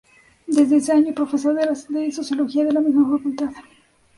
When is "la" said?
2.73-2.81